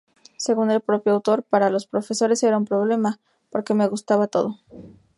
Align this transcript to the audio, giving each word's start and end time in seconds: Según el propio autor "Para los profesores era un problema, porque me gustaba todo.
Según 0.35 0.71
el 0.71 0.81
propio 0.81 1.13
autor 1.13 1.43
"Para 1.43 1.69
los 1.69 1.85
profesores 1.85 2.41
era 2.41 2.57
un 2.57 2.65
problema, 2.65 3.19
porque 3.51 3.75
me 3.75 3.85
gustaba 3.87 4.25
todo. 4.25 4.57